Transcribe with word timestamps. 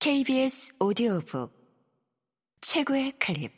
KBS 0.00 0.76
오디오북 0.78 1.52
최고의 2.60 3.18
클립. 3.18 3.52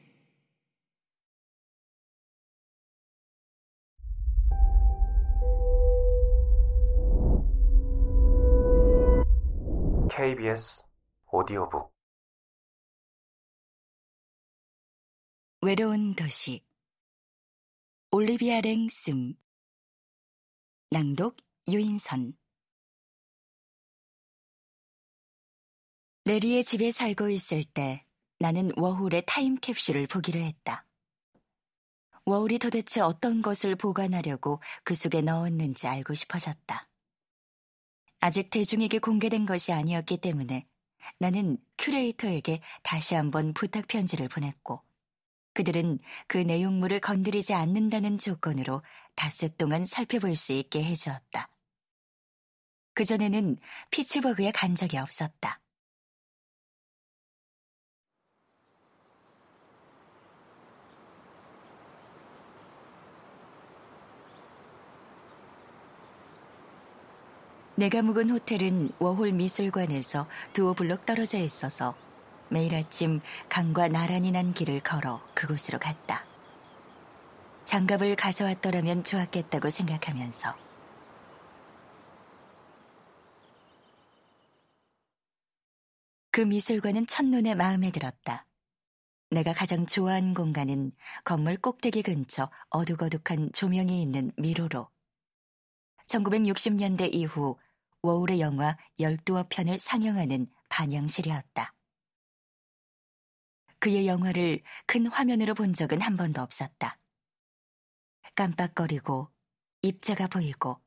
KBS 10.11 10.83
오디오북. 11.31 11.93
외로운 15.61 16.15
도시. 16.15 16.65
올리비아 18.13 18.63
랭슨 18.63 19.35
낭독 20.91 21.37
유인선 21.69 22.40
레리의 26.31 26.63
집에 26.63 26.93
살고 26.93 27.29
있을 27.31 27.65
때 27.65 28.07
나는 28.39 28.71
워홀의 28.77 29.25
타임캡슐을 29.27 30.07
보기로 30.07 30.39
했다. 30.39 30.87
워홀이 32.25 32.61
도대체 32.61 33.01
어떤 33.01 33.43
것을 33.43 33.75
보관하려고 33.75 34.63
그 34.85 34.95
속에 34.95 35.23
넣었는지 35.23 35.89
알고 35.89 36.15
싶어졌다. 36.15 36.89
아직 38.21 38.51
대중에게 38.51 39.01
공개된 39.01 39.45
것이 39.45 39.73
아니었기 39.73 40.19
때문에 40.19 40.69
나는 41.19 41.59
큐레이터에게 41.79 42.61
다시 42.85 43.17
한번 43.17 43.53
부탁 43.53 43.89
편지를 43.89 44.29
보냈고 44.29 44.83
그들은 45.53 45.99
그 46.29 46.39
내용물을 46.39 47.01
건드리지 47.01 47.55
않는다는 47.55 48.19
조건으로 48.19 48.85
닷새 49.17 49.49
동안 49.57 49.85
살펴볼 49.85 50.37
수 50.37 50.53
있게 50.53 50.85
해주었다. 50.85 51.51
그전에는 52.95 53.59
피츠버그에 53.91 54.53
간 54.53 54.77
적이 54.77 54.99
없었다. 54.99 55.61
내가 67.81 68.03
묵은 68.03 68.29
호텔은 68.29 68.91
워홀 68.99 69.33
미술관에서 69.33 70.29
두어 70.53 70.75
블록 70.75 71.07
떨어져 71.07 71.39
있어서 71.39 71.97
매일 72.51 72.75
아침 72.75 73.23
강과 73.49 73.89
나란히 73.89 74.33
난 74.33 74.53
길을 74.53 74.81
걸어 74.81 75.23
그곳으로 75.33 75.79
갔다. 75.79 76.27
장갑을 77.65 78.17
가져왔더라면 78.17 79.03
좋았겠다고 79.03 79.71
생각하면서 79.71 80.55
그 86.33 86.43
미술관은 86.43 87.07
첫눈에 87.07 87.55
마음에 87.55 87.91
들었다. 87.91 88.45
내가 89.31 89.55
가장 89.55 89.87
좋아하는 89.87 90.35
공간은 90.35 90.93
건물 91.25 91.57
꼭대기 91.57 92.03
근처 92.03 92.51
어둑어둑한 92.69 93.53
조명이 93.55 94.03
있는 94.03 94.33
미로로 94.37 94.91
1960년대 96.09 97.15
이후 97.15 97.57
워울의 98.03 98.41
영화 98.41 98.77
12어 98.99 99.47
편을 99.51 99.79
상영하는 99.79 100.47
반영실이었다. 100.69 101.75
그의 103.79 104.07
영화를 104.07 104.63
큰 104.87 105.07
화면으로 105.07 105.55
본 105.55 105.73
적은 105.73 106.01
한 106.01 106.17
번도 106.17 106.43
없었다. 106.43 106.99
깜빡거리고 108.35 109.31
입자가 109.83 110.29
보이고 110.29 110.81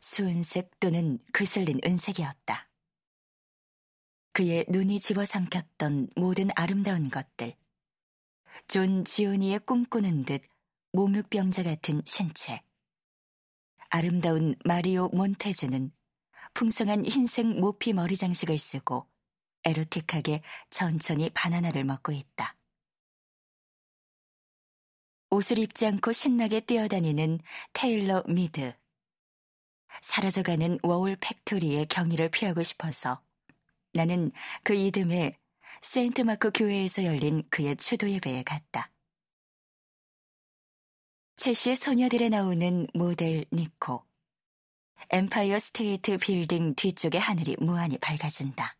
수은색 0.00 0.78
또는 0.80 1.18
그슬린 1.32 1.80
은색이었다. 1.84 2.68
그의 4.32 4.66
눈이 4.68 5.00
집어삼켰던 5.00 6.10
모든 6.16 6.50
아름다운 6.54 7.10
것들. 7.10 7.56
존 8.68 9.04
지오르노의 9.04 9.60
꿈꾸는 9.60 10.24
듯 10.24 10.42
몽유병자 10.92 11.62
같은 11.62 12.02
신체. 12.04 12.62
아름다운 13.88 14.54
마리오 14.64 15.08
몬테즈는 15.08 15.92
풍성한 16.54 17.04
흰색 17.04 17.46
모피 17.46 17.92
머리 17.92 18.16
장식을 18.16 18.58
쓰고 18.58 19.06
에로틱하게 19.64 20.42
천천히 20.70 21.30
바나나를 21.30 21.84
먹고 21.84 22.12
있다. 22.12 22.56
옷을 25.30 25.58
입지 25.58 25.86
않고 25.86 26.12
신나게 26.12 26.60
뛰어다니는 26.60 27.40
테일러 27.72 28.22
미드. 28.26 28.74
사라져가는 30.00 30.78
워홀 30.82 31.16
팩토리에 31.16 31.86
경의를 31.86 32.30
표하고 32.30 32.62
싶어서 32.62 33.22
나는 33.92 34.32
그 34.62 34.74
이듬해 34.74 35.38
세인트 35.82 36.22
마크 36.22 36.50
교회에서 36.52 37.04
열린 37.04 37.42
그의 37.50 37.76
추도 37.76 38.10
예배에 38.10 38.42
갔다. 38.42 38.90
첼시의 41.36 41.76
소녀들에 41.76 42.30
나오는 42.30 42.86
모델 42.94 43.44
니코. 43.52 44.07
엠파이어 45.10 45.58
스테이트 45.58 46.18
빌딩 46.18 46.74
뒤쪽의 46.74 47.20
하늘이 47.20 47.56
무한히 47.60 47.98
밝아진다. 47.98 48.76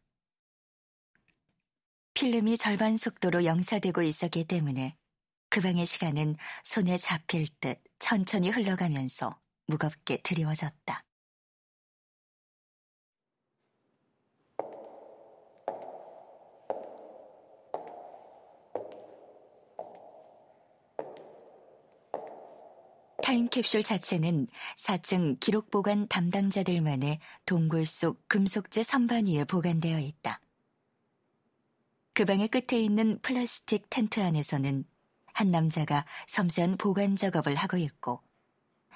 필름이 2.15 2.57
절반 2.57 2.97
속도로 2.97 3.45
영사되고 3.45 4.03
있었기 4.03 4.45
때문에 4.45 4.97
그 5.49 5.61
방의 5.61 5.87
시간은 5.87 6.37
손에 6.65 6.99
잡힐 6.99 7.47
듯 7.61 7.81
천천히 7.99 8.51
흘러가면서 8.51 9.41
무겁게 9.67 10.19
드리워졌다. 10.23 11.05
타임캡슐 23.29 23.83
자체는 23.83 24.47
4층 24.77 25.39
기록 25.39 25.71
보관 25.71 26.09
담당자들만의 26.09 27.19
동굴 27.45 27.85
속 27.85 28.27
금속재 28.27 28.83
선반 28.83 29.27
위에 29.27 29.45
보관되어 29.45 29.99
있다. 29.99 30.41
그 32.15 32.25
방의 32.25 32.49
끝에 32.49 32.81
있는 32.81 33.19
플라스틱 33.21 33.91
텐트 33.91 34.21
안에서는 34.21 34.83
한 35.35 35.51
남자가 35.51 36.07
섬세한 36.27 36.79
보관 36.79 37.17
작업을 37.17 37.55
하고 37.55 37.77
있고 37.77 38.23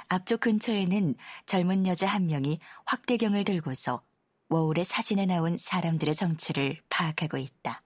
앞쪽 0.08 0.40
근처에는 0.40 1.14
젊은 1.44 1.86
여자 1.86 2.06
한 2.06 2.26
명이 2.26 2.58
확대경을 2.86 3.44
들고서 3.44 4.02
워울의 4.48 4.84
사진에 4.84 5.26
나온 5.26 5.58
사람들의 5.58 6.14
정체를 6.14 6.80
파악하고 6.88 7.36
있다. 7.36 7.82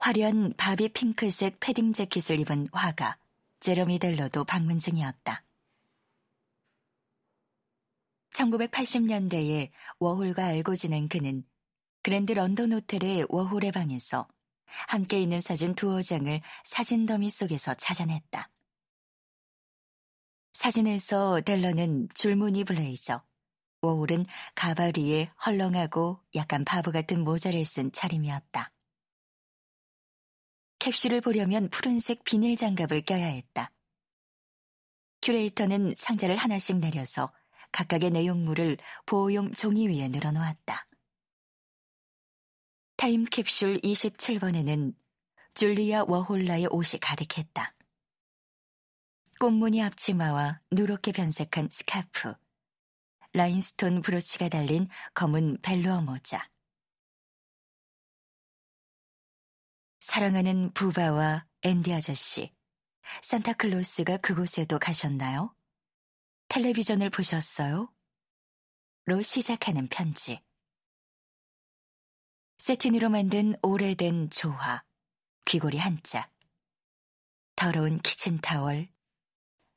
화려한 0.00 0.52
바비 0.58 0.90
핑크색 0.90 1.60
패딩 1.60 1.94
재킷을 1.94 2.40
입은 2.40 2.68
화가 2.72 3.16
제러미 3.62 4.00
델러도 4.00 4.42
방문 4.42 4.80
중이었다. 4.80 5.44
1980년대에 8.34 9.70
워홀과 10.00 10.46
알고 10.46 10.74
지낸 10.74 11.06
그는 11.08 11.44
그랜드 12.02 12.32
런던 12.32 12.72
호텔의 12.72 13.26
워홀의 13.28 13.70
방에서 13.70 14.26
함께 14.88 15.20
있는 15.20 15.40
사진 15.40 15.76
두어 15.76 16.02
장을 16.02 16.40
사진 16.64 17.06
더미 17.06 17.30
속에서 17.30 17.74
찾아냈다. 17.74 18.50
사진에서 20.54 21.42
델러는 21.42 22.08
줄무늬 22.14 22.64
블레이저, 22.64 23.22
워홀은 23.82 24.26
가발에 24.56 25.30
헐렁하고 25.46 26.20
약간 26.34 26.64
바보 26.64 26.90
같은 26.90 27.22
모자를 27.22 27.64
쓴 27.64 27.92
차림이었다. 27.92 28.71
캡슐을 30.82 31.20
보려면 31.20 31.68
푸른색 31.68 32.24
비닐 32.24 32.56
장갑을 32.56 33.02
껴야 33.02 33.24
했다. 33.24 33.70
큐레이터는 35.22 35.94
상자를 35.96 36.34
하나씩 36.34 36.78
내려서 36.78 37.32
각각의 37.70 38.10
내용물을 38.10 38.78
보호용 39.06 39.52
종이 39.52 39.86
위에 39.86 40.08
늘어놓았다. 40.08 40.88
타임캡슐 42.96 43.78
27번에는 43.80 44.96
줄리아 45.54 46.02
워홀라의 46.08 46.66
옷이 46.72 46.98
가득했다. 47.00 47.76
꽃무늬 49.38 49.84
앞치마와 49.84 50.62
누렇게 50.72 51.12
변색한 51.12 51.68
스카프, 51.70 52.34
라인스톤 53.34 54.02
브로치가 54.02 54.48
달린 54.48 54.88
검은 55.14 55.58
벨루어 55.62 56.00
모자, 56.00 56.50
사랑하는 60.02 60.72
부바와 60.72 61.46
앤디 61.62 61.92
아저씨, 61.94 62.52
산타클로스가 63.22 64.16
그곳에도 64.16 64.80
가셨나요? 64.80 65.54
텔레비전을 66.48 67.08
보셨어요? 67.08 67.88
로 69.06 69.22
시작하는 69.22 69.86
편지. 69.86 70.42
세틴으로 72.58 73.10
만든 73.10 73.54
오래된 73.62 74.30
조화, 74.30 74.82
귀걸이 75.44 75.78
한 75.78 76.00
짝, 76.02 76.32
더러운 77.54 78.00
키친타월, 78.00 78.88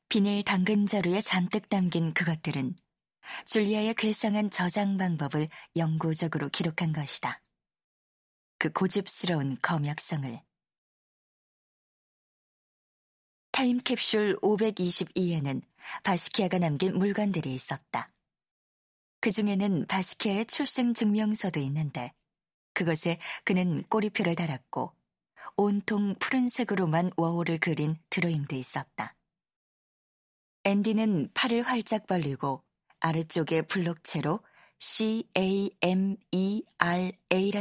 비닐 0.08 0.42
당근 0.42 0.86
자루에 0.86 1.20
잔뜩 1.20 1.68
담긴 1.68 2.12
그것들은 2.12 2.74
줄리아의 3.44 3.94
괴상한 3.94 4.50
저장 4.50 4.96
방법을 4.96 5.48
영구적으로 5.76 6.48
기록한 6.48 6.92
것이다. 6.92 7.45
그 8.58 8.72
고집스러운 8.72 9.58
검역성을. 9.60 10.40
타임캡슐 13.52 14.36
522에는 14.40 15.62
바시키아가 16.02 16.58
남긴 16.58 16.98
물건들이 16.98 17.54
있었다. 17.54 18.10
그 19.20 19.30
중에는 19.30 19.86
바시키아의 19.86 20.46
출생 20.46 20.94
증명서도 20.94 21.60
있는데 21.60 22.12
그것에 22.72 23.18
그는 23.44 23.82
꼬리표를 23.84 24.34
달았고 24.34 24.94
온통 25.56 26.14
푸른색으로만 26.18 27.12
워홀을 27.16 27.58
그린 27.58 27.96
드로잉도 28.10 28.56
있었다. 28.56 29.14
앤디는 30.64 31.30
팔을 31.34 31.62
활짝 31.62 32.06
벌리고 32.06 32.62
아래쪽에 33.00 33.62
블록체로 33.62 34.40
C-A-M-E-R-A라 34.78 35.72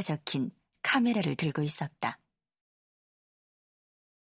적힌 0.02 0.52
카메라를 0.96 1.36
들고 1.36 1.62
있었다. 1.62 2.18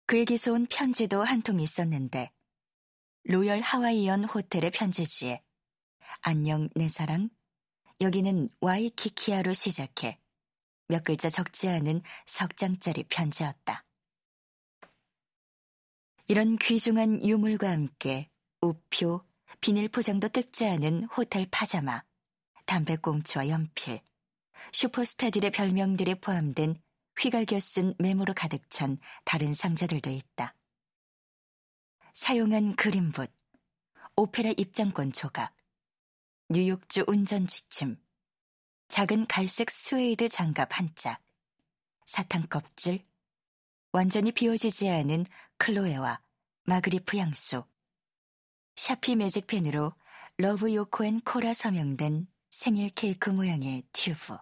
그에게서 0.06 0.52
온 0.52 0.66
편지도 0.66 1.24
한 1.24 1.42
통 1.42 1.58
있었는데 1.58 2.30
로열 3.24 3.60
하와이언 3.60 4.24
호텔의 4.26 4.70
편지지에 4.70 5.42
안녕 6.20 6.68
내 6.76 6.86
사랑 6.86 7.28
여기는 8.00 8.50
와이키키아로 8.60 9.52
시작해 9.52 10.20
몇 10.86 11.02
글자 11.02 11.28
적지 11.28 11.68
않은 11.68 12.02
석 12.26 12.56
장짜리 12.56 13.02
편지였다. 13.02 13.84
이런 16.28 16.56
귀중한 16.56 17.26
유물과 17.26 17.68
함께 17.68 18.30
우표, 18.60 19.26
비닐 19.60 19.88
포장도 19.88 20.28
뜯지 20.28 20.66
않은 20.66 21.04
호텔 21.04 21.48
파자마, 21.50 22.04
담배꽁초와 22.66 23.48
연필, 23.48 24.02
슈퍼스타들의 24.72 25.50
별명들이 25.50 26.16
포함된 26.16 26.80
휘갈겨 27.18 27.60
쓴 27.60 27.94
메모로 27.98 28.34
가득 28.34 28.68
찬 28.70 28.98
다른 29.24 29.52
상자들도 29.52 30.10
있다. 30.10 30.54
사용한 32.12 32.76
그림붓, 32.76 33.32
오페라 34.16 34.52
입장권 34.56 35.12
조각, 35.12 35.54
뉴욕주 36.48 37.04
운전 37.06 37.46
지침, 37.46 37.96
작은 38.88 39.26
갈색 39.26 39.70
스웨이드 39.70 40.28
장갑 40.28 40.78
한 40.78 40.90
짝, 40.94 41.22
사탕 42.06 42.48
껍질, 42.48 43.06
완전히 43.92 44.32
비워지지 44.32 44.88
않은 44.88 45.26
클로에와 45.58 46.20
마그리프 46.64 47.16
향수, 47.16 47.64
샤피 48.76 49.16
매직펜으로 49.16 49.92
love 50.38 50.72
Yoko 50.72 51.04
and 51.04 51.20
Co라 51.20 51.52
서명된 51.52 52.26
생일 52.48 52.88
케이크 52.90 53.30
모양의 53.30 53.82
튜브. 53.92 54.38